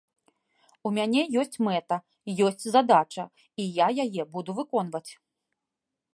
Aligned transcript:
У 0.89 0.91
мяне 0.95 1.21
ёсць 1.41 1.61
мэта, 1.67 1.95
ёсць 2.47 2.65
задача, 2.77 3.23
і 3.65 3.69
я 3.85 3.95
яе 4.07 4.23
буду 4.35 4.51
выконваць. 4.63 5.09